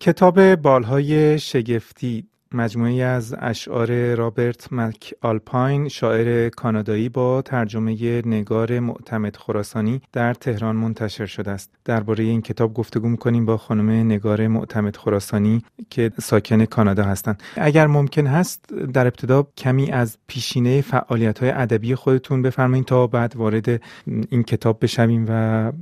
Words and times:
کتاب 0.00 0.54
بالهای 0.54 1.38
شگفتی 1.38 2.26
مجموعی 2.52 3.02
از 3.02 3.34
اشعار 3.38 4.14
رابرت 4.14 4.72
مک 4.72 5.14
آلپاین 5.20 5.88
شاعر 5.88 6.48
کانادایی 6.48 7.08
با 7.08 7.42
ترجمه 7.42 8.22
نگار 8.26 8.80
معتمد 8.80 9.36
خراسانی 9.36 10.00
در 10.12 10.34
تهران 10.34 10.76
منتشر 10.76 11.26
شده 11.26 11.50
است. 11.50 11.70
درباره 11.84 12.24
این 12.24 12.42
کتاب 12.42 12.74
گفتگو 12.74 13.08
می‌کنیم 13.08 13.46
با 13.46 13.56
خانم 13.56 13.90
نگار 13.90 14.48
معتمد 14.48 14.96
خراسانی 14.96 15.62
که 15.90 16.10
ساکن 16.20 16.64
کانادا 16.64 17.04
هستند. 17.04 17.42
اگر 17.56 17.86
ممکن 17.86 18.26
هست 18.26 18.64
در 18.92 19.06
ابتدا 19.06 19.46
کمی 19.56 19.90
از 19.90 20.18
پیشینه 20.26 20.80
فعالیت 20.80 21.38
های 21.38 21.50
ادبی 21.50 21.94
خودتون 21.94 22.42
بفرمایید 22.42 22.84
تا 22.84 23.06
بعد 23.06 23.36
وارد 23.36 23.82
این 24.06 24.42
کتاب 24.42 24.78
بشویم 24.82 25.26
و 25.28 25.72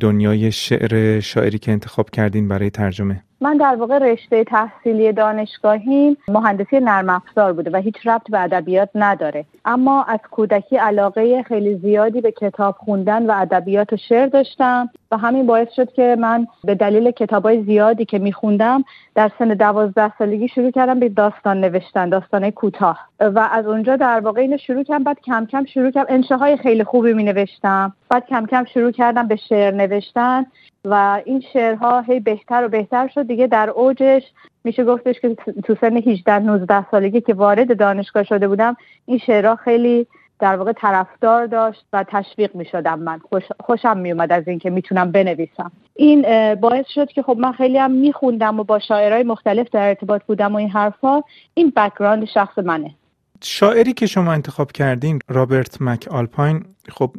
دنیای 0.00 0.52
شعر 0.52 1.20
شاعری 1.20 1.58
که 1.58 1.72
انتخاب 1.72 2.10
کردین 2.10 2.48
برای 2.48 2.70
ترجمه. 2.70 3.24
من 3.40 3.56
در 3.56 3.76
واقع 3.76 3.98
رشته 3.98 4.44
تحصیلی 4.44 5.12
دانشگاهی 5.12 6.16
مهندسی 6.28 6.80
نرم 6.80 7.10
افزار 7.10 7.52
بوده 7.52 7.70
و 7.70 7.76
هیچ 7.76 8.06
ربط 8.06 8.30
به 8.30 8.40
ادبیات 8.40 8.88
نداره. 8.94 9.44
اما 9.64 10.02
از 10.02 10.18
کودکی 10.30 10.76
علاقه 10.76 11.42
خیلی 11.42 11.74
زیادی 11.74 12.20
به 12.20 12.32
کتاب 12.32 12.76
خوندن 12.78 13.26
و 13.26 13.34
ادبیات 13.36 13.92
و 13.92 13.96
شعر 13.96 14.26
داشتم. 14.26 14.90
و 15.10 15.16
همین 15.16 15.46
باعث 15.46 15.72
شد 15.72 15.92
که 15.92 16.16
من 16.18 16.46
به 16.64 16.74
دلیل 16.74 17.10
کتابای 17.10 17.62
زیادی 17.62 18.04
که 18.04 18.18
میخوندم 18.18 18.84
در 19.14 19.30
سن 19.38 19.48
دوازده 19.48 20.12
سالگی 20.18 20.48
شروع 20.48 20.70
کردم 20.70 21.00
به 21.00 21.08
داستان 21.08 21.60
نوشتن 21.60 22.08
داستان 22.08 22.50
کوتاه. 22.50 22.98
و 23.20 23.48
از 23.52 23.66
اونجا 23.66 23.96
در 23.96 24.20
واقع 24.20 24.40
اینو 24.40 24.56
شروع 24.56 24.82
کردم 24.82 25.04
بعد 25.04 25.20
کم 25.20 25.46
کم 25.46 25.64
شروع 25.64 25.90
کردم 25.90 26.14
انشاهای 26.14 26.56
خیلی 26.56 26.84
خوبی 26.84 27.12
می 27.12 27.24
نوشتم 27.24 27.92
بعد 28.08 28.26
کم 28.26 28.46
کم 28.46 28.64
شروع 28.64 28.90
کردم 28.90 29.28
به 29.28 29.36
شعر 29.36 29.74
نوشتن 29.74 30.46
و 30.84 31.22
این 31.24 31.42
شعرها 31.52 32.00
هی 32.00 32.20
بهتر 32.20 32.64
و 32.64 32.68
بهتر 32.68 33.08
شد. 33.08 33.26
دیگه 33.26 33.46
در 33.46 33.70
اوجش 33.70 34.22
میشه 34.64 34.84
گفتش 34.84 35.20
که 35.20 35.36
تو 35.64 35.74
سن 35.80 35.96
18 35.96 36.38
19 36.38 36.90
سالگی 36.90 37.20
که 37.20 37.34
وارد 37.34 37.78
دانشگاه 37.78 38.22
شده 38.22 38.48
بودم 38.48 38.76
این 39.06 39.18
شعرها 39.18 39.56
خیلی 39.56 40.06
در 40.40 40.56
واقع 40.56 40.72
طرفدار 40.72 41.46
داشت 41.46 41.84
و 41.92 42.04
تشویق 42.08 42.56
می 42.56 42.64
شدم 42.64 42.98
من. 42.98 43.18
خوش، 43.18 43.42
خوشم 43.60 43.96
می 43.96 44.12
اومد 44.12 44.32
از 44.32 44.48
اینکه 44.48 44.70
می‌تونم 44.70 45.12
بنویسم. 45.12 45.72
این 45.94 46.54
باعث 46.54 46.86
شد 46.94 47.08
که 47.08 47.22
خب 47.22 47.36
من 47.38 47.52
خیلی 47.52 47.78
هم 47.78 47.90
میخوندم 47.90 48.60
و 48.60 48.64
با 48.64 48.78
شاعرای 48.78 49.22
مختلف 49.22 49.70
در 49.72 49.88
ارتباط 49.88 50.22
بودم 50.24 50.52
و 50.52 50.56
این 50.56 50.70
حرفها 50.70 51.24
این 51.54 51.72
background 51.76 52.24
شخصی 52.24 52.58
منه. 52.58 52.94
شاعری 53.42 53.92
که 53.92 54.06
شما 54.06 54.32
انتخاب 54.32 54.72
کردین 54.72 55.18
رابرت 55.28 55.82
مک 55.82 56.08
آلپاین 56.10 56.64
خب 56.88 57.10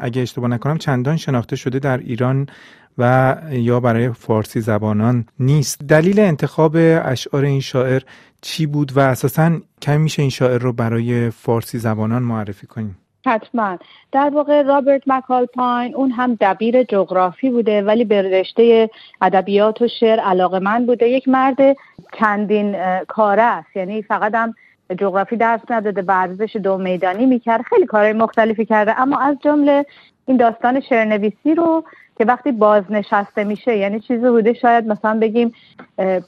اگه 0.00 0.22
اشتباه 0.22 0.50
نکنم 0.50 0.78
چندان 0.78 1.16
شناخته 1.16 1.56
شده 1.56 1.78
در 1.78 1.98
ایران 1.98 2.46
و 2.98 3.36
یا 3.50 3.80
برای 3.80 4.12
فارسی 4.12 4.60
زبانان 4.60 5.24
نیست. 5.38 5.78
دلیل 5.88 6.20
انتخاب 6.20 6.76
اشعار 7.04 7.44
این 7.44 7.60
شاعر 7.60 8.02
چی 8.40 8.66
بود 8.66 8.96
و 8.96 9.00
اساسا 9.00 9.50
کمی 9.82 9.98
میشه 9.98 10.22
این 10.22 10.30
شاعر 10.30 10.58
رو 10.58 10.72
برای 10.72 11.30
فارسی 11.30 11.78
زبانان 11.78 12.22
معرفی 12.22 12.66
کنیم؟ 12.66 12.98
حتما. 13.26 13.78
در 14.12 14.30
واقع 14.34 14.62
رابرت 14.62 15.02
مکالپاین 15.06 15.94
اون 15.94 16.10
هم 16.10 16.36
دبیر 16.40 16.82
جغرافی 16.82 17.50
بوده 17.50 17.82
ولی 17.82 18.04
به 18.04 18.22
رشته 18.22 18.90
ادبیات 19.22 19.82
و 19.82 19.88
شعر 20.00 20.20
علاقه 20.20 20.58
من 20.58 20.86
بوده. 20.86 21.08
یک 21.08 21.28
مرد 21.28 21.56
چندین 22.18 22.76
کاره 23.08 23.42
است. 23.42 23.76
یعنی 23.76 24.02
فقط 24.02 24.34
هم 24.34 24.54
جغرافی 24.98 25.36
درس 25.36 25.60
نداده 25.70 26.02
ورزش 26.02 26.56
دو 26.56 26.78
میدانی 26.78 27.26
می‌کرد. 27.26 27.62
خیلی 27.62 27.86
کارهای 27.86 28.12
مختلفی 28.12 28.64
کرده. 28.64 29.00
اما 29.00 29.18
از 29.18 29.36
جمله 29.44 29.86
این 30.26 30.36
داستان 30.36 30.80
شعرنویسی 30.80 31.54
رو 31.54 31.84
که 32.18 32.24
وقتی 32.24 32.52
بازنشسته 32.52 33.44
میشه 33.44 33.76
یعنی 33.76 34.00
چیزی 34.00 34.28
بوده 34.28 34.52
شاید 34.52 34.86
مثلا 34.86 35.18
بگیم 35.18 35.52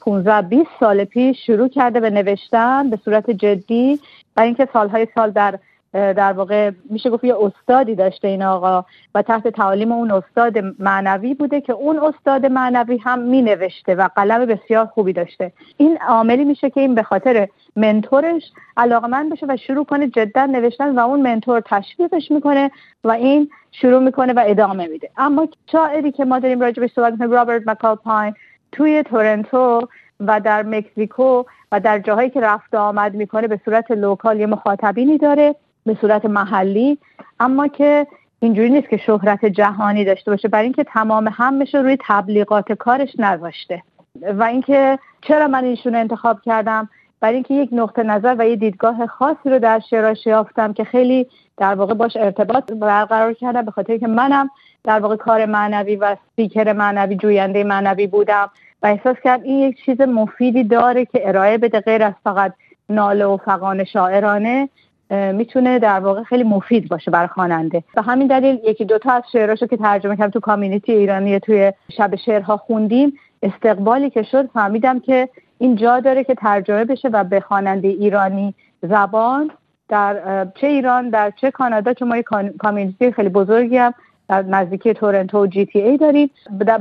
15 0.01 0.41
20 0.41 0.69
سال 0.79 1.03
پیش 1.03 1.45
شروع 1.45 1.67
کرده 1.67 1.99
به 1.99 2.09
نوشتن 2.09 2.89
به 2.89 2.99
صورت 3.05 3.29
جدی 3.29 3.99
و 4.37 4.41
اینکه 4.41 4.67
سالهای 4.73 5.07
سال 5.15 5.31
در 5.31 5.59
در 5.93 6.33
واقع 6.33 6.71
میشه 6.89 7.09
گفت 7.09 7.23
یه 7.23 7.35
استادی 7.41 7.95
داشته 7.95 8.27
این 8.27 8.43
آقا 8.43 8.85
و 9.15 9.21
تحت 9.21 9.47
تعالیم 9.47 9.91
اون 9.91 10.11
استاد 10.11 10.57
معنوی 10.79 11.33
بوده 11.33 11.61
که 11.61 11.73
اون 11.73 11.99
استاد 11.99 12.45
معنوی 12.45 12.97
هم 12.97 13.19
می 13.19 13.41
نوشته 13.41 13.95
و 13.95 14.09
قلم 14.15 14.45
بسیار 14.45 14.85
خوبی 14.85 15.13
داشته. 15.13 15.51
این 15.77 15.97
عاملی 16.07 16.45
میشه 16.45 16.69
که 16.69 16.81
این 16.81 16.95
به 16.95 17.03
خاطر 17.03 17.47
منتورش 17.75 18.51
علاقه 18.77 19.07
من 19.07 19.29
بشه 19.29 19.45
و 19.49 19.57
شروع 19.57 19.85
کنه 19.85 20.07
جدا 20.07 20.45
نوشتن 20.45 20.95
و 20.95 20.99
اون 20.99 21.21
منتور 21.21 21.61
تشویقش 21.65 22.31
می‌کنه 22.31 22.71
و 23.03 23.11
این 23.11 23.49
شروع 23.71 23.99
می‌کنه 23.99 24.33
و 24.33 24.43
ادامه 24.47 24.87
میده. 24.87 25.09
اما 25.17 25.47
شاعری 25.71 26.11
که 26.11 26.25
ما 26.25 26.39
داریم 26.39 26.59
راجع 26.59 26.81
به 26.81 26.87
صحبت 26.95 27.11
می‌کنیم 27.11 27.31
رابرت 27.31 27.67
مکالپاین 27.67 28.33
توی 28.71 29.03
تورنتو 29.03 29.87
و 30.19 30.39
در 30.39 30.63
مکزیکو 30.63 31.43
و 31.71 31.79
در 31.79 31.99
جاهایی 31.99 32.29
که 32.29 32.41
رفت 32.41 32.75
آمد 32.75 33.13
می‌کنه 33.13 33.47
به 33.47 33.59
صورت 33.65 33.91
local 33.91 34.39
یه 34.39 34.45
مخاطبینی 34.45 35.17
داره. 35.17 35.55
به 35.85 35.97
صورت 36.01 36.25
محلی 36.25 36.97
اما 37.39 37.67
که 37.67 38.07
اینجوری 38.39 38.69
نیست 38.69 38.89
که 38.89 38.97
شهرت 38.97 39.45
جهانی 39.45 40.05
داشته 40.05 40.31
باشه. 40.31 40.47
برای 40.47 40.63
اینکه 40.63 40.83
تمام 40.83 41.29
همش 41.33 41.75
روی 41.75 41.97
تبلیغات 42.07 42.71
کارش 42.71 43.09
نذاشته. 43.19 43.83
و 44.21 44.43
اینکه 44.43 44.99
چرا 45.21 45.47
من 45.47 45.63
ایشون 45.63 45.95
انتخاب 45.95 46.41
کردم؟ 46.41 46.89
برای 47.19 47.33
اینکه 47.33 47.53
یک 47.53 47.69
نقطه 47.71 48.03
نظر 48.03 48.35
و 48.39 48.47
یه 48.47 48.55
دیدگاه 48.55 49.07
خاصی 49.07 49.49
رو 49.49 49.59
در 49.59 49.79
شعراش 49.89 50.25
یافتم 50.25 50.73
که 50.73 50.83
خیلی 50.83 51.27
در 51.57 51.75
واقع 51.75 51.93
باش 51.93 52.17
ارتباط 52.17 52.71
برقرار 52.71 53.33
کردم. 53.33 53.61
به 53.61 53.71
خاطر 53.71 53.97
که 53.97 54.07
منم 54.07 54.49
در 54.83 54.99
واقع 54.99 55.15
کار 55.15 55.45
معنوی 55.45 55.95
و 55.95 56.15
سپیکر 56.31 56.73
معنوی 56.73 57.15
جوینده 57.15 57.63
معنوی 57.63 58.07
بودم 58.07 58.49
و 58.83 58.87
احساس 58.87 59.17
کرد 59.23 59.43
این 59.43 59.59
یک 59.59 59.85
چیز 59.85 60.01
مفیدی 60.01 60.63
داره 60.63 61.05
که 61.05 61.27
ارائه 61.27 61.57
بده 61.57 61.79
غیر 61.79 62.03
از 62.03 62.13
فقط 62.23 62.53
ناله 62.89 63.25
و 63.25 63.37
فقان 63.37 63.83
شاعرانه. 63.83 64.69
می‌تونه 65.11 65.79
در 65.79 65.99
واقع 65.99 66.23
خیلی 66.23 66.43
مفید 66.43 66.89
باشه 66.89 67.11
برای 67.11 67.27
خواننده. 67.27 67.83
به 67.95 68.01
همین 68.01 68.27
دلیل 68.27 68.59
یکی 68.63 68.85
دوتا 68.85 69.11
از 69.11 69.23
شعراشو 69.31 69.67
که 69.67 69.77
ترجمه 69.77 70.17
کردم 70.17 70.29
تو 70.29 70.39
کامیونیتی 70.39 70.91
ایرانی 70.91 71.39
توی 71.39 71.73
شب 71.97 72.15
شعرها 72.15 72.57
خوندیم 72.57 73.13
استقبالی 73.43 74.09
که 74.09 74.23
شد 74.23 74.49
فهمیدم 74.53 74.99
که 74.99 75.29
این 75.57 75.75
جا 75.75 75.99
داره 75.99 76.23
که 76.23 76.35
ترجمه 76.35 76.85
بشه 76.85 77.09
و 77.09 77.23
به 77.23 77.39
خواننده 77.39 77.87
ایرانی 77.87 78.53
زبان 78.81 79.51
در 79.89 80.47
چه 80.55 80.67
ایران 80.67 81.09
در 81.09 81.31
چه 81.31 81.51
کانادا 81.51 81.93
چون 81.93 82.07
ما 82.07 82.17
یک 82.17 82.25
کامیونیتی 82.59 83.11
خیلی 83.11 83.29
بزرگی 83.29 83.77
هم 83.77 83.93
در 84.29 84.41
نزدیکی 84.41 84.93
تورنتو 84.93 85.43
و 85.43 85.47
جی 85.47 85.65
تی 85.65 85.81
ای 85.81 85.97
داریم. 85.97 86.29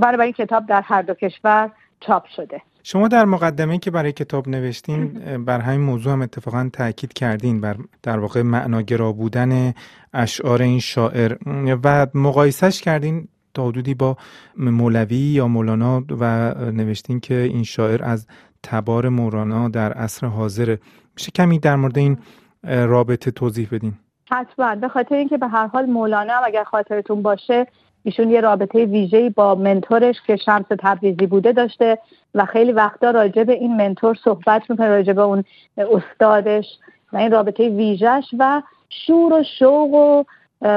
برای 0.00 0.22
این 0.22 0.32
کتاب 0.32 0.66
در 0.66 0.82
هر 0.82 1.02
دو 1.02 1.14
کشور 1.14 1.70
چاپ 2.00 2.26
شده. 2.26 2.62
شما 2.92 3.08
در 3.08 3.24
مقدمه 3.24 3.78
که 3.78 3.90
برای 3.90 4.12
کتاب 4.12 4.48
نوشتین 4.48 5.08
بر 5.44 5.60
همین 5.60 5.80
موضوع 5.80 6.12
هم 6.12 6.22
اتفاقا 6.22 6.70
تاکید 6.72 7.12
کردین 7.12 7.60
بر 7.60 7.76
در 8.02 8.18
واقع 8.18 8.42
معناگرا 8.42 9.12
بودن 9.12 9.74
اشعار 10.12 10.62
این 10.62 10.80
شاعر. 10.80 11.36
و 11.84 12.06
مقایسش 12.14 12.80
کردین 12.80 13.28
تا 13.54 13.68
حدودی 13.68 13.94
با 13.94 14.16
مولوی 14.56 15.16
یا 15.16 15.48
مولانا 15.48 16.04
و 16.20 16.54
نوشتین 16.70 17.20
که 17.20 17.34
این 17.34 17.62
شاعر 17.62 18.04
از 18.04 18.26
تبار 18.62 19.08
مولانا 19.08 19.68
در 19.68 19.92
عصر 19.92 20.26
حاضره 20.26 20.78
میشه 21.16 21.30
کمی 21.30 21.58
در 21.58 21.76
مورد 21.76 21.98
این 21.98 22.18
رابطه 22.64 23.30
توضیح 23.30 23.68
بدین. 23.72 23.94
حتما. 24.30 24.74
به 24.74 24.88
خاطر 24.88 25.14
اینکه 25.14 25.38
به 25.38 25.48
هر 25.48 25.66
حال 25.66 25.86
مولانا 25.86 26.34
اگر 26.34 26.64
خاطرتون 26.64 27.22
باشه 27.22 27.66
ایشون 28.04 28.30
یه 28.30 28.40
رابطه 28.40 28.84
ویژه‌ای 28.84 29.30
با 29.30 29.54
منتورش 29.54 30.16
که 30.26 30.36
شمس 30.36 30.66
تبریزی 30.78 31.26
بوده 31.26 31.52
داشته 31.52 31.98
و 32.34 32.44
خیلی 32.44 32.72
وقتا 32.72 33.10
راجع 33.10 33.44
به 33.44 33.52
این 33.52 33.76
منتور 33.76 34.18
صحبت 34.24 34.70
می‌کنه 34.70 34.88
راجع 34.88 35.12
به 35.12 35.22
اون 35.22 35.44
استادش 35.78 36.64
و 37.12 37.16
این 37.16 37.32
رابطه 37.32 37.68
ویژش 37.68 38.24
و 38.38 38.62
شور 39.06 39.32
و 39.32 39.42
شوق 39.58 39.94
و 39.94 40.24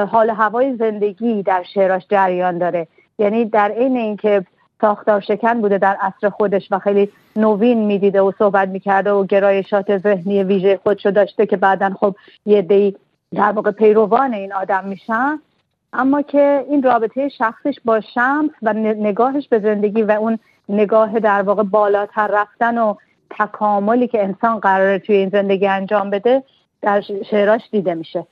حال 0.05 0.29
هوای 0.29 0.75
زندگی 0.75 1.43
در 1.43 1.63
شعراش 1.73 2.03
جریان 2.09 2.57
داره. 2.57 2.87
یعنی 3.19 3.45
در 3.45 3.71
عین 3.71 3.97
اینکه 3.97 4.45
ساختار 4.81 5.21
شکن 5.21 5.61
بوده 5.61 5.77
در 5.77 5.97
عصر 6.01 6.29
خودش 6.29 6.67
و 6.71 6.79
خیلی 6.79 7.09
نوین 7.35 7.85
می‌دیده 7.85 8.21
و 8.21 8.31
صحبت 8.39 8.69
می‌کرده 8.69 9.11
و 9.11 9.25
گرایشات 9.25 9.97
ذهنی 9.97 10.43
ویژه 10.43 10.79
خودشو 10.83 11.11
داشته 11.11 11.45
که 11.45 11.57
بعدا 11.57 11.89
خب 11.99 12.15
یه 12.45 12.61
دی 12.61 12.95
در 13.35 13.51
واقع 13.51 13.71
پیروان 13.71 14.33
این 14.33 14.53
آدم 14.53 14.83
میشن. 14.85 15.39
اما 15.93 16.21
که 16.21 16.65
این 16.69 16.83
رابطه 16.83 17.29
شخصش 17.29 17.75
با 17.85 18.01
شمس 18.01 18.51
و 18.61 18.73
نگاهش 18.73 19.47
به 19.47 19.59
زندگی 19.59 20.01
و 20.01 20.11
اون 20.11 20.39
نگاه 20.69 21.19
در 21.19 21.41
واقع 21.41 21.63
بالاتر 21.63 22.27
رفتن 22.27 22.77
و 22.77 22.95
تکاملی 23.39 24.07
که 24.07 24.23
انسان 24.23 24.59
قراره 24.59 24.99
توی 24.99 25.15
این 25.15 25.29
زندگی 25.29 25.67
انجام 25.67 26.09
بده 26.09 26.43
در 26.81 27.01
شعراش 27.01 27.61
دیده 27.71 27.93
میشه. 27.93 28.27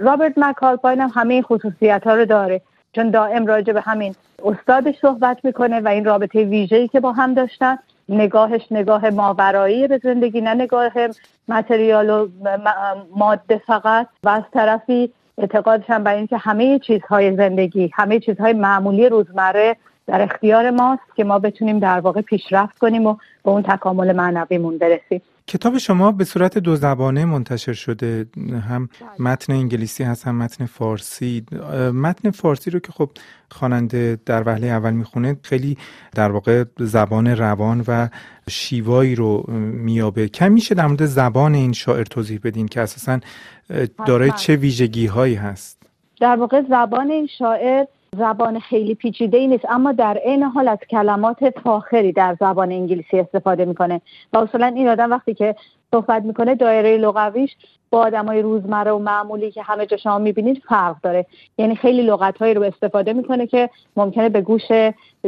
رابرت 0.00 0.32
مکالپاین 0.36 1.00
هم 1.00 1.10
همه 1.14 1.42
خصوصیت 1.42 2.04
ها 2.04 2.14
رو 2.14 2.24
داره. 2.24 2.60
چون 2.92 3.10
دائم 3.10 3.46
راجع 3.46 3.72
به 3.72 3.80
همین 3.80 4.14
استادش 4.44 4.94
صحبت 5.00 5.44
می‌کنه 5.44 5.80
و 5.80 5.88
این 5.88 6.04
رابطه 6.04 6.44
ویژه‌ای 6.44 6.88
که 6.88 7.00
با 7.00 7.12
هم 7.12 7.34
داشتن 7.34 7.78
نگاهش 8.08 8.66
نگاه 8.70 9.10
ماورایی 9.10 9.88
به 9.88 10.00
زندگی 10.02 10.40
نه 10.40 10.54
نگاه 10.54 10.92
متریال 11.48 12.10
و 12.10 12.28
ماده 13.16 13.62
فقط. 13.66 14.06
و 14.24 14.28
از 14.28 14.42
طرفی 14.52 15.12
اعتقادش 15.42 15.84
هم 15.90 16.04
بر 16.04 16.14
اینکه 16.14 16.36
همه 16.36 16.78
چیزهای 16.78 17.36
زندگی 17.36 17.90
همه 17.94 18.20
چیزهای 18.20 18.52
معمولی 18.52 19.08
روزمره 19.08 19.76
در 20.06 20.22
اختیار 20.22 20.70
ماست 20.70 21.16
که 21.16 21.24
ما 21.24 21.38
بتونیم 21.38 21.78
در 21.78 22.00
واقع 22.00 22.20
پیشرفت 22.20 22.78
کنیم 22.78 23.06
و 23.06 23.16
به 23.44 23.50
اون 23.50 23.62
تکامل 23.62 24.12
معنویمون 24.12 24.78
برسیم. 24.78 25.22
کتاب 25.46 25.78
شما 25.78 26.12
به 26.12 26.24
صورت 26.24 26.58
دو 26.58 26.76
زبانه 26.76 27.24
منتشر 27.24 27.72
شده. 27.72 28.26
هم 28.68 28.88
متن 29.18 29.52
انگلیسی 29.52 30.04
هست 30.04 30.26
هم 30.26 30.34
متن 30.34 30.66
فارسی. 30.66 31.44
متن 31.94 32.30
فارسی 32.30 32.70
رو 32.70 32.78
که 32.78 32.92
خب 32.92 33.10
خواننده 33.50 34.18
در 34.26 34.42
وهله 34.48 34.66
اول 34.66 34.92
می‌خونه 34.92 35.36
خیلی 35.42 35.78
در 36.14 36.30
واقع 36.30 36.64
زبان 36.78 37.26
روان 37.26 37.84
و 37.88 38.08
شیوایی 38.48 39.14
رو 39.14 39.44
میابه 39.58 40.28
کم 40.28 40.52
میشه 40.52 40.74
در 40.74 40.86
مورد 40.86 41.06
زبان 41.06 41.54
این 41.54 41.72
شاعر 41.72 42.04
توضیح 42.04 42.40
بدین 42.44 42.68
که 42.68 42.80
اساسا 42.80 43.20
دارای 44.06 44.30
چه 44.30 44.56
ویژگی 44.56 45.06
هایی 45.06 45.34
هست؟ 45.34 45.82
در 46.20 46.36
واقع 46.36 46.62
زبان 46.68 47.10
این 47.10 47.28
شاعر 47.38 47.84
زبان 48.16 48.58
خیلی 48.58 48.94
پیچیده 48.94 49.38
ای 49.38 49.46
نیست 49.46 49.64
اما 49.68 49.92
در 49.92 50.18
عین 50.24 50.42
حال 50.42 50.68
از 50.68 50.78
کلمات 50.90 51.50
فاخری 51.64 52.12
در 52.12 52.36
زبان 52.40 52.72
انگلیسی 52.72 53.20
استفاده 53.20 53.64
می‌کنه. 53.64 54.00
و 54.32 54.38
اصولا 54.38 54.66
این 54.66 54.88
آدم 54.88 55.10
وقتی 55.10 55.34
که 55.34 55.54
صحبت 55.90 56.22
می‌کنه 56.22 56.54
دایره 56.54 56.96
لغویش 56.96 57.56
با 57.90 57.98
آدمای 57.98 58.42
روزمره 58.42 58.90
و 58.90 58.98
معمولی 58.98 59.50
که 59.50 59.62
همه 59.62 59.86
جا 59.86 59.96
شما 59.96 60.18
می‌بینید 60.18 60.62
فرق 60.68 60.96
داره. 61.02 61.26
یعنی 61.58 61.76
خیلی 61.76 62.02
لغت 62.02 62.38
هایی 62.38 62.54
رو 62.54 62.62
استفاده 62.62 63.12
می‌کنه 63.12 63.46
که 63.46 63.70
ممکنه 63.96 64.28
به 64.28 64.40
گوش 64.40 64.62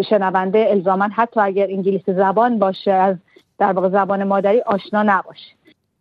شنونده 0.08 0.66
الزاما 0.70 1.08
حتی 1.14 1.40
اگر 1.40 1.66
انگلیسی 1.66 2.12
زبان 2.14 2.58
باشه 2.58 2.92
از 2.92 3.16
در 3.58 3.72
واقع 3.72 3.88
زبان 3.88 4.24
مادری 4.24 4.60
آشنا 4.60 5.02
نباشه. 5.02 5.50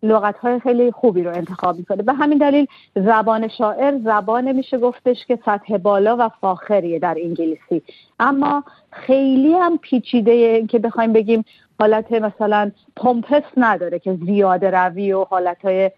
لغت 0.04 0.38
های 0.38 0.60
خیلی 0.60 0.92
خوبی 0.92 1.24
رو 1.24 1.36
انتخاب 1.36 1.78
می‌کنه. 1.78 2.04
به 2.04 2.14
همین 2.14 2.38
دلیل 2.38 2.68
زبان 2.96 3.48
شاعر 3.48 4.00
زبان 4.04 4.52
میشه 4.52 4.78
گفتش 4.78 5.26
که 5.26 5.40
سطح 5.46 5.78
بالا 5.78 6.18
و 6.20 6.30
فاخریه 6.42 7.00
در 7.00 7.18
انگلیسی. 7.24 7.82
اما 8.20 8.64
خیلی 8.92 9.54
هم 9.54 9.78
پیچیده 9.78 10.68
که 10.68 10.80
بخوایم 10.80 11.14
بگیم 11.14 11.46
حالت 11.80 12.12
مثلا 12.12 12.72
پومپس 12.96 13.44
نداره 13.58 14.00
که 14.00 14.18
زیاده 14.26 14.72
روی 14.72 15.14
و 15.14 15.24
حالت 15.24 15.66
های 15.66 15.92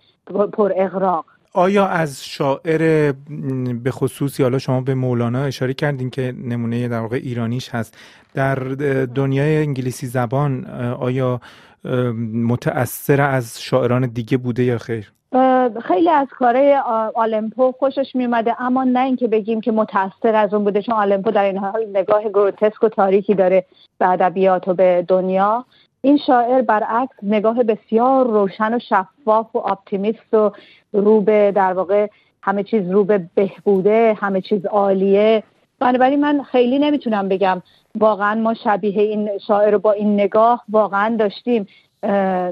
پر 0.53 0.73
اغراق. 0.75 1.25
آیا 1.55 1.87
از 1.87 2.25
شاعر 2.25 3.11
به 3.83 3.91
خصوص 3.91 4.41
حالا 4.41 4.59
شما 4.59 4.81
به 4.81 4.95
مولانا 4.95 5.43
اشاره 5.43 5.73
کردین 5.73 6.09
که 6.09 6.33
نمونه 6.43 6.87
در 6.87 6.99
واقع 6.99 7.15
ایرانیش 7.15 7.69
هست 7.69 7.97
در 8.33 8.55
دنیای 9.15 9.57
انگلیسی 9.57 10.07
زبان 10.07 10.65
آیا 10.99 11.41
متأثر 12.33 13.21
از 13.21 13.61
شاعران 13.61 14.05
دیگه 14.05 14.37
بوده 14.37 14.63
یا 14.63 14.77
خیر؟ 14.77 15.11
خیلی 15.83 16.09
از 16.09 16.27
کارهای 16.39 16.75
آلمپو 17.15 17.71
خوشش 17.71 18.15
میومده 18.15 18.61
اما 18.61 18.83
نه 18.83 18.99
اینکه 18.99 19.27
بگیم 19.27 19.61
که 19.61 19.71
متأثر 19.71 20.35
از 20.35 20.53
اون 20.53 20.63
بوده 20.63 20.81
چون 20.81 20.95
آلمپو 20.95 21.31
در 21.31 21.43
این 21.43 21.57
حال 21.57 21.85
نگاه 21.93 22.29
گروتسک 22.29 22.83
و 22.83 22.89
تاریکی 22.89 23.35
داره 23.35 23.65
به 23.97 24.09
ادبیات 24.09 24.67
و 24.67 24.73
به 24.73 25.05
دنیا. 25.07 25.65
این 26.05 26.17
شاعر 26.17 26.61
برعکس 26.61 27.15
نگاه 27.23 27.63
بسیار 27.63 28.27
روشن 28.27 28.73
و 28.73 28.79
شفاف 28.79 29.55
و 29.55 29.57
اپتیمیست 29.57 30.33
و 30.33 30.51
رو 30.93 31.21
به 31.21 31.51
در 31.55 31.73
واقع 31.73 32.07
همه 32.41 32.63
چیز 32.63 32.91
رو 32.91 33.03
به 33.03 33.21
بهبوده 33.35 34.17
همه 34.19 34.41
چیز 34.41 34.65
عالیه. 34.65 35.43
بنابراین 35.79 36.21
من 36.21 36.43
خیلی 36.43 36.79
نمی‌تونم 36.79 37.29
بگم 37.29 37.61
واقعا 37.99 38.41
ما 38.41 38.53
شبیه 38.53 39.01
این 39.01 39.29
شاعر 39.47 39.71
رو 39.71 39.79
با 39.79 39.91
این 39.91 40.13
نگاه 40.13 40.63
واقعا 40.69 41.15
داشتیم. 41.15 41.67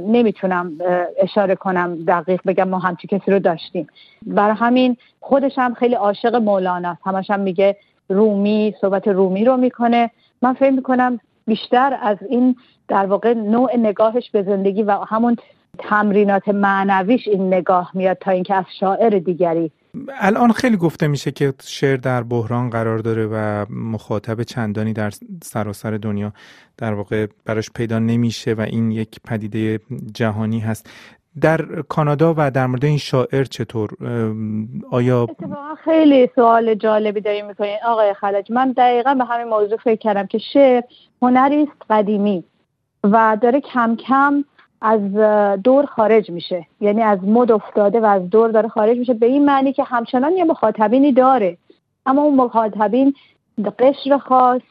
نمی‌تونم 0.08 0.72
اشاره 1.18 1.56
کنم 1.56 2.06
دقیق 2.08 2.42
بگم 2.46 2.70
ما 2.70 2.80
همچی 2.80 3.08
کسی 3.08 3.32
رو 3.32 3.40
داشتیم. 3.40 3.88
برای 4.26 4.56
همین 4.56 4.98
خودش 5.20 5.54
هم 5.58 5.74
خیلی 5.74 5.96
عاشق 5.96 6.36
مولانا 6.36 6.90
است. 6.90 7.02
همش 7.06 7.30
هم 7.30 7.40
میگه 7.40 7.76
رومی 8.10 8.76
صحبت 8.82 9.08
رومی 9.08 9.46
رو 9.46 9.58
می‌کنه. 9.58 10.12
من 10.42 10.54
فکر 10.54 10.72
می‌کنم 10.72 11.20
بیشتر 11.48 12.00
از 12.02 12.18
این 12.30 12.56
در 12.88 13.06
واقع 13.06 13.34
نوع 13.34 13.76
نگاهش 13.78 14.32
به 14.32 14.44
زندگی 14.44 14.84
و 14.84 14.92
همون 14.92 15.36
تمرینات 15.80 16.50
معنویش 16.50 17.28
این 17.28 17.48
نگاه 17.48 17.92
میاد 17.94 18.18
تا 18.22 18.32
اینکه 18.32 18.56
از 18.56 18.66
شاعر 18.80 19.10
دیگری. 19.10 19.72
الان 20.20 20.52
خیلی 20.52 20.78
گفته 20.78 21.08
میشه 21.08 21.32
که 21.32 21.54
شعر 21.64 21.98
در 21.98 22.24
بحران 22.24 22.70
قرار 22.70 22.98
داره 22.98 23.28
و 23.32 23.66
مخاطب 23.70 24.44
چندانی 24.44 24.94
در 24.94 25.12
سراسر 25.44 25.92
دنیا 25.92 26.34
در 26.78 26.94
واقع 26.94 27.28
براش 27.46 27.70
پیدا 27.76 28.00
نمیشه 28.00 28.54
و 28.54 28.62
این 28.62 28.92
یک 28.92 29.20
پدیده 29.26 29.80
جهانی 30.14 30.60
هست. 30.60 30.90
در 31.42 31.82
کانادا 31.90 32.34
و 32.38 32.52
در 32.52 32.68
مورد 32.68 32.86
این 32.86 32.98
شاعر 32.98 33.44
چطور؟ 33.44 33.90
آیا 34.92 35.28
خیلی 35.84 36.30
سوال 36.36 36.76
جالبی 36.76 37.22
داریم 37.22 37.48
می‌کنین 37.48 37.78
آقای 37.86 38.14
خلج. 38.14 38.52
من 38.52 38.72
دقیقا 38.72 39.14
به 39.16 39.26
همین 39.26 39.48
موضوع 39.48 39.78
فکر 39.78 40.00
کردم 40.00 40.28
که 40.28 40.38
شعر 40.54 40.82
هنری 41.22 41.64
است 41.64 41.72
قدیمی. 41.90 42.44
و 43.04 43.38
داره 43.42 43.62
کم 43.62 43.96
کم 43.96 44.44
از 44.82 45.14
دور 45.64 45.86
خارج 45.86 46.30
میشه. 46.30 46.66
یعنی 46.82 47.02
از 47.02 47.20
مد 47.24 47.52
افتاده 47.52 48.00
و 48.00 48.06
از 48.06 48.30
دور 48.30 48.50
داره 48.50 48.70
خارج 48.70 48.98
میشه. 48.98 49.14
به 49.14 49.26
این 49.26 49.46
معنی 49.46 49.74
که 49.74 49.84
همچنان 49.84 50.32
یه 50.32 50.44
مخاطبینی 50.44 51.12
داره. 51.12 51.58
اما 52.06 52.22
اون 52.22 52.36
مخاطبین 52.36 53.14
قشر 53.80 54.18
خاص 54.18 54.62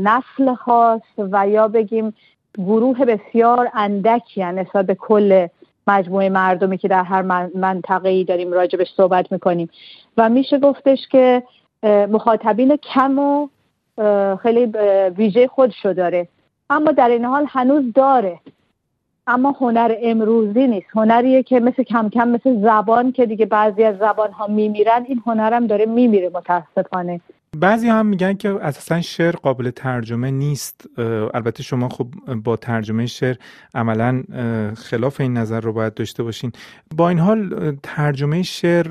نسل 0.00 0.54
خاص 0.54 1.00
و 1.18 1.48
یا 1.48 1.68
بگیم 1.68 2.14
گروه 2.58 3.04
بسیار 3.04 3.70
اندکی 3.74 4.44
نسبت 4.44 4.86
به 4.86 4.94
کل 4.94 5.46
مجموعه 5.86 6.28
مردمی 6.28 6.78
که 6.78 6.88
در 6.88 7.02
هر 7.02 7.22
منطقه 7.54 8.08
ای 8.08 8.24
داریم 8.24 8.52
راجبش 8.52 8.92
صحبت 8.96 9.32
می‌کنیم. 9.32 9.68
و 10.16 10.28
میشه 10.28 10.58
گفتش 10.58 11.08
که 11.10 11.42
مخاطبین 11.82 12.76
کم 12.76 13.18
و 13.18 13.48
خیلی 14.36 14.66
ویژه 15.16 15.48
خودشو 15.48 15.92
داره. 15.92 16.28
اما 16.70 16.92
در 16.92 17.08
این 17.08 17.24
حال 17.24 17.46
هنوز 17.48 17.92
داره. 17.94 18.40
اما 19.26 19.56
هنر 19.60 19.94
امروزی 20.02 20.66
نیست. 20.66 20.86
هنریه 20.94 21.42
که 21.42 21.60
مثل 21.60 21.82
کم 21.82 22.08
کم 22.08 22.28
مثل 22.28 22.62
زبان 22.62 23.12
که 23.12 23.26
دیگه 23.26 23.46
بعضی 23.46 23.84
از 23.84 23.98
زبان 23.98 24.32
ها 24.32 24.46
میمیرن 24.46 25.04
این 25.08 25.22
هنرم 25.26 25.66
داره 25.66 25.86
میمیره 25.86 26.30
متاسفانه. 26.34 27.20
بعضی 27.56 27.88
هم 27.88 28.06
میگن 28.06 28.34
که 28.34 28.50
اساسا 28.50 29.00
شعر 29.00 29.36
قابل 29.36 29.70
ترجمه 29.70 30.30
نیست. 30.30 30.86
البته 31.34 31.62
شما 31.62 31.88
خب 31.88 32.06
با 32.44 32.56
ترجمه 32.56 33.06
شعر 33.06 33.36
عملا 33.74 34.22
خلاف 34.76 35.20
این 35.20 35.36
نظر 35.36 35.60
رو 35.60 35.72
باید 35.72 35.94
داشته 35.94 36.22
باشین. 36.22 36.52
با 36.96 37.08
این 37.08 37.18
حال 37.18 37.76
ترجمه 37.82 38.42
شعر 38.42 38.88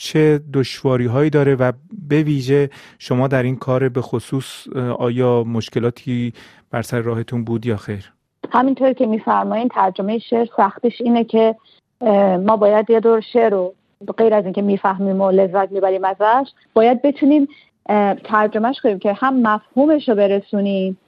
چه 0.00 0.40
دشواری 0.52 1.06
هایی 1.06 1.30
داره 1.30 1.54
و 1.54 1.72
به 2.08 2.22
ویژه 2.22 2.70
شما 2.98 3.28
در 3.28 3.42
این 3.42 3.56
کار 3.56 3.88
به 3.88 4.00
خصوص 4.00 4.68
آیا 4.98 5.44
مشکلاتی 5.44 6.32
بر 6.70 6.82
سر 6.82 7.00
راهتون 7.00 7.44
بود 7.44 7.66
یا 7.66 7.76
خیر؟ 7.76 8.12
همینطور 8.52 8.92
که 8.92 9.06
میفرمایین 9.06 9.68
ترجمه 9.68 10.18
شعر 10.18 10.46
سختش 10.56 11.00
اینه 11.00 11.24
که 11.24 11.56
ما 12.46 12.56
باید 12.56 12.90
یه 12.90 13.00
دور 13.00 13.20
شعر 13.20 13.50
رو 13.50 13.74
غیر 14.18 14.34
از 14.34 14.44
اینکه 14.44 14.62
می‌فهمیم 14.62 15.20
و 15.20 15.30
لذت 15.30 15.72
می‌بریم 15.72 16.04
ازش 16.04 16.50
باید 16.74 17.02
بتونیم 17.02 17.48
ترجمهش 18.24 18.80
کنیم 18.80 18.98
که 18.98 19.12
هم 19.12 19.42
مفهومش 19.42 20.08
رو 20.08 20.14
برسونیم 20.14 20.98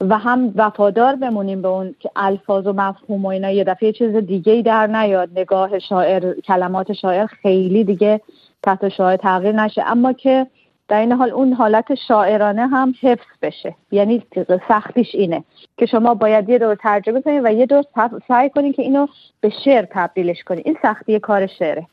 و 0.00 0.18
هم 0.18 0.52
وفادار 0.56 1.16
بمونیم 1.16 1.62
به 1.62 1.68
اون 1.68 1.94
که 2.00 2.10
الفاظ 2.16 2.66
و 2.66 2.72
مفهوم 2.72 3.24
و 3.24 3.28
اینا 3.28 3.50
یه 3.50 3.64
دفعه 3.64 3.92
چیز 3.92 4.16
دیگه 4.16 4.52
ای 4.52 4.62
در 4.62 4.86
نیاد. 4.86 5.28
نگاه 5.36 5.78
شاعر 5.78 6.40
کلمات 6.40 6.92
شاعر 6.92 7.26
خیلی 7.26 7.84
دیگه 7.84 8.20
تحت 8.62 8.88
شاعر 8.88 9.16
تغییر 9.16 9.52
نشه. 9.52 9.82
اما 9.86 10.12
که 10.12 10.46
در 10.88 11.00
این 11.00 11.12
حال 11.12 11.30
اون 11.30 11.52
حالت 11.52 11.94
شاعرانه 12.08 12.66
هم 12.66 12.94
حفظ 13.02 13.26
بشه. 13.42 13.74
یعنی 13.90 14.22
سختیش 14.68 15.14
اینه 15.14 15.44
که 15.76 15.86
شما 15.86 16.14
باید 16.14 16.48
یه 16.48 16.58
دور 16.58 16.74
ترجمه 16.74 17.22
کنید 17.22 17.44
و 17.44 17.52
یه 17.52 17.66
دور 17.66 17.84
سعی 18.28 18.50
کنید 18.50 18.76
که 18.76 18.82
اینو 18.82 19.06
به 19.40 19.52
شعر 19.64 19.86
تبدیلش 19.90 20.44
کنید 20.44 20.62
این 20.66 20.76
سختی 20.82 21.18
کار 21.18 21.46
شعره. 21.46 21.86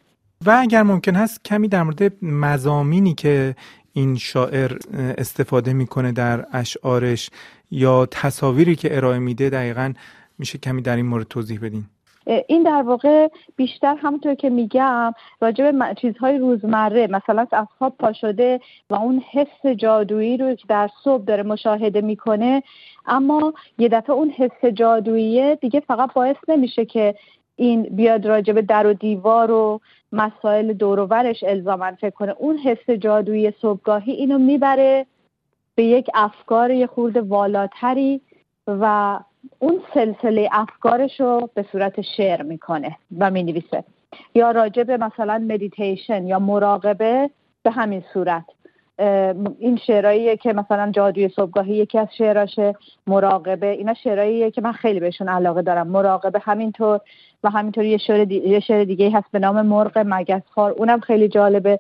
و 0.46 0.58
اگر 0.62 0.84
ممکن 0.84 1.16
هست 1.16 1.44
کمی 1.46 1.68
در 1.68 1.84
مورد 1.84 2.12
مزامینی 2.22 3.14
که 3.14 3.56
این 3.94 4.16
شاعر 4.16 4.72
استفاده 5.18 5.74
می‌کنه 5.74 6.12
در 6.12 6.46
اشعارش 6.54 7.30
یا 7.74 8.06
تصاویری 8.06 8.76
که 8.76 8.98
ارائه 8.98 9.20
میده 9.20 9.50
دقیقا 9.50 9.94
میشه 10.40 10.58
کمی 10.58 10.82
در 10.82 10.96
این 10.96 11.06
مورد 11.06 11.28
توضیح 11.28 11.60
بدین؟ 11.60 11.84
این 12.48 12.64
در 12.64 12.82
واقع 12.82 13.28
بیشتر 13.56 13.96
همونطور 13.96 14.36
که 14.36 14.50
میگم 14.50 15.14
راجع 15.42 15.72
به 15.72 15.96
چیزهای 16.02 16.38
روزمره 16.38 17.08
مثلا 17.08 17.48
از 17.52 17.68
خواب 17.78 17.96
پا 18.00 18.14
شده 18.14 18.60
و 18.90 18.96
اون 18.96 19.24
حس 19.32 19.66
جادویی 19.76 20.38
رو 20.38 20.56
که 20.56 20.66
در 20.68 20.90
صبح 21.04 21.24
داره 21.24 21.44
مشاهده 21.44 22.02
می‌کنه 22.02 22.64
اما 23.06 23.54
یه 23.78 23.90
دفعه 23.90 24.16
اون 24.16 24.30
حس 24.30 24.66
جادویی 24.74 25.56
دیگه 25.56 25.80
فقط 25.80 26.14
باعث 26.14 26.38
نمیشه 26.48 26.86
که 26.86 27.16
این 27.56 27.84
بیاد 27.84 28.28
راجع 28.28 28.54
به 28.54 28.62
در 28.62 28.88
و 28.88 28.94
دیوار 28.94 29.52
و 29.52 29.80
مسائل 30.12 30.74
دوروورش 30.74 31.44
الزامن 31.44 31.96
فکر 31.96 32.10
کنه. 32.10 32.36
اون 32.40 32.58
حس 32.58 32.90
جادویی 32.90 33.54
صبحگاهی 33.62 34.12
اینو 34.12 34.38
می‌بره 34.38 35.06
به 35.76 35.84
یک 35.84 36.10
افکار 36.14 36.72
یه 36.72 36.88
خورده 36.88 37.22
والاتری 37.22 38.22
و 38.68 39.20
اون 39.60 39.80
سلسله 39.94 40.50
افکارش 40.52 41.20
رو 41.20 41.50
به 41.54 41.66
صورت 41.72 42.02
شعر 42.02 42.42
می‌کنه 42.42 42.98
و 43.20 43.32
می‌نویسه. 43.32 43.84
یا 44.36 44.52
راجع 44.52 44.84
به 44.84 44.98
مثلا 44.98 45.46
مدیتیشن 45.50 46.28
یا 46.28 46.40
مراقبه 46.40 47.30
به 47.64 47.72
همین 47.72 48.04
صورت. 48.14 48.46
این 49.60 49.80
شعرهاییه 49.88 50.38
که 50.38 50.54
مثلا 50.54 50.92
جادوی 50.92 51.30
صبحگاهی 51.30 51.76
یکی 51.76 52.00
از 52.00 52.08
شعراشه 52.18 52.76
مراقبه 53.08 53.68
اینا 53.68 53.94
شعرهاییه 53.94 54.52
که 54.52 54.62
من 54.62 54.72
خیلی 54.72 55.00
بهشون 55.00 55.30
علاقه 55.30 55.62
دارم. 55.62 55.88
مراقبه 55.88 56.40
همینطور 56.40 57.00
و 57.44 57.50
همینطور 57.50 57.86
یه 57.86 57.98
شعر, 57.98 58.24
دی... 58.24 58.62
شعر 58.62 58.84
دیگه 58.84 59.12
هست 59.12 59.28
به 59.32 59.40
نام 59.40 59.62
مرغ 59.62 60.04
مگسخوار 60.06 60.72
اونم 60.72 61.00
خیلی 61.00 61.28
جالبه. 61.28 61.80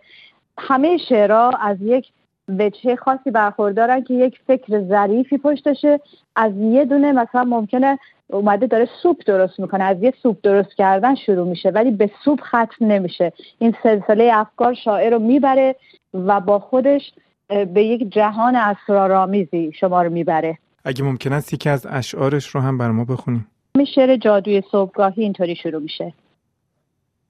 همه 0.57 0.97
شعرها 0.97 1.49
از 1.49 1.77
یک 1.81 2.07
وجه 2.49 2.95
خاصی 2.95 3.31
برخوردارن 3.31 4.03
که 4.03 4.13
یک 4.13 4.39
فکر 4.47 4.87
ظریفی 4.87 5.37
پشتشه؟ 5.37 5.99
از 6.35 6.51
یه 6.57 6.85
دونه 6.85 7.11
مثلا 7.11 7.43
ممکنه 7.43 7.99
اومده 8.27 8.67
داره 8.67 8.89
سوپ 9.03 9.17
درست 9.25 9.59
می‌کنه 9.59 9.83
از 9.83 10.03
یه 10.03 10.13
سوپ 10.23 10.37
درست 10.43 10.75
کردن 10.77 11.15
شروع 11.15 11.47
میشه 11.47 11.69
ولی 11.69 11.91
به 11.91 12.11
سوپ 12.23 12.41
ختم 12.41 12.85
نمیشه. 12.85 13.33
این 13.59 13.75
سلسله 13.83 14.31
افکار 14.33 14.73
شاعر 14.73 15.13
رو 15.13 15.19
می‌بره 15.19 15.75
و 16.13 16.39
با 16.39 16.59
خودش 16.59 17.01
به 17.47 17.83
یک 17.83 18.13
جهان 18.13 18.55
اسرارآمیزی 18.55 19.71
شما 19.79 20.01
رو 20.01 20.09
می‌بره. 20.09 20.57
اگه 20.85 21.03
ممکن 21.03 21.33
است 21.33 21.53
یکی 21.53 21.69
از 21.69 21.87
اشعارش 21.89 22.47
رو 22.47 22.61
هم 22.61 22.77
بر 22.77 22.91
ما 22.91 23.05
بخونیم. 23.05 23.47
می 23.77 23.85
شعر 23.85 24.15
جادوی 24.15 24.63
صبحگاهی 24.71 25.23
اینطوری 25.23 25.55
شروع 25.55 25.81
میشه. 25.81 26.13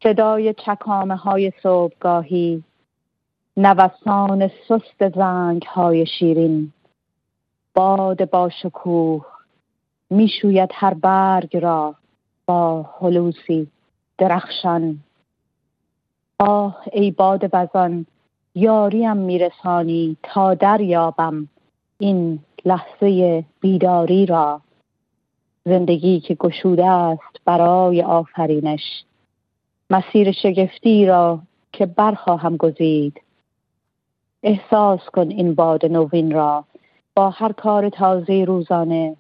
صدای 0.04 0.54
چکامه 0.54 1.16
های 1.16 1.52
صبحگاهی 1.64 2.64
نوسان 3.58 4.52
سست 4.68 5.10
زنگ 5.16 5.64
های 5.64 6.06
شیرین. 6.06 6.72
باد 7.74 8.30
با 8.30 8.50
شکوه 8.50 9.26
می‌شوید 10.10 10.70
هر 10.74 10.94
برگ 10.94 11.58
را 11.58 11.96
با 12.46 12.86
حلوسی 13.00 13.68
درخشان. 14.18 15.00
آه 16.40 16.84
ای 16.94 17.12
باد 17.12 17.46
بزان 17.46 18.06
یاریم 18.56 19.18
میرسانی 19.18 20.18
تا 20.24 20.54
دریابم 20.54 21.48
این 21.98 22.40
لحظه 22.66 23.44
بیداری 23.60 24.26
را. 24.26 24.62
زندگی 25.66 26.20
که 26.20 26.36
گشوده 26.36 26.86
است 26.86 27.40
برای 27.46 28.02
آفرینش. 28.02 29.04
مسیر 29.90 30.32
شگفتی 30.32 31.06
را 31.06 31.40
که 31.72 31.86
برخواهم 31.86 32.58
گزید. 32.58 33.22
احساس 34.44 35.00
کن 35.14 35.28
این 35.30 35.56
باد 35.56 35.86
نوین 35.86 36.32
را. 36.32 36.66
با 37.16 37.30
هر 37.30 37.52
کار 37.52 37.90
تازه 37.90 38.46
روزانه. 38.48 39.16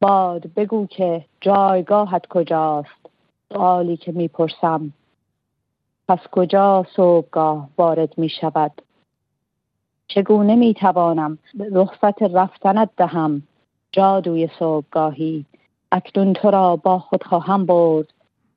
باد 0.00 0.54
بگو 0.56 0.86
که 0.86 1.24
جایگاهت 1.40 2.26
کجاست؟ 2.26 3.06
سوالی 3.52 3.96
که 3.96 4.12
می‌پرسم. 4.12 4.92
پس 6.08 6.18
کجا 6.32 6.86
صبحگاه 6.96 7.68
وارد 7.78 8.18
می 8.18 8.28
شود 8.28 8.82
چگونه 10.08 10.54
می 10.54 10.74
توانم 10.74 11.38
رخصت 11.72 12.22
رفتنت 12.22 12.90
دهم؟ 12.96 13.42
جادوی 13.92 14.48
صبحگاهی. 14.58 15.44
اکنون 15.92 16.32
تو 16.32 16.50
را 16.50 16.76
با 16.76 16.98
خود 16.98 17.22
خواهم 17.24 17.66
برد. 17.66 18.06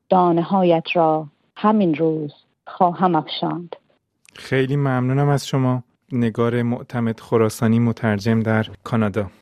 دانه 0.09 0.41
هایت 0.41 0.83
را 0.93 1.27
همین 1.55 1.95
روز 1.95 2.33
خواهم 2.67 3.15
افشاند. 3.15 3.75
خیلی 4.35 4.75
ممنونم 4.75 5.29
از 5.29 5.47
شما. 5.47 5.83
نگار 6.13 6.63
معتمد 6.63 7.19
خراسانی 7.19 7.79
مترجم 7.79 8.39
در 8.39 8.67
کانادا. 8.83 9.31